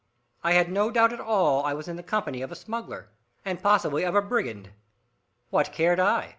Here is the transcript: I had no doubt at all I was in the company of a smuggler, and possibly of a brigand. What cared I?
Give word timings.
I 0.43 0.53
had 0.53 0.71
no 0.71 0.89
doubt 0.89 1.13
at 1.13 1.19
all 1.19 1.63
I 1.63 1.75
was 1.75 1.87
in 1.87 1.95
the 1.95 2.01
company 2.01 2.41
of 2.41 2.51
a 2.51 2.55
smuggler, 2.55 3.09
and 3.45 3.61
possibly 3.61 4.01
of 4.01 4.15
a 4.15 4.21
brigand. 4.23 4.71
What 5.51 5.71
cared 5.71 5.99
I? 5.99 6.29